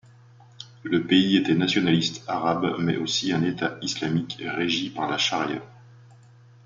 Le 0.81 1.05
pays 1.05 1.37
était 1.37 1.53
nationaliste 1.53 2.23
arabe, 2.27 2.75
mais 2.79 2.97
aussi 2.97 3.33
un 3.33 3.43
État 3.43 3.77
islamique 3.83 4.41
régi 4.55 4.89
par 4.89 5.07
la 5.07 5.19
charia. 5.19 5.61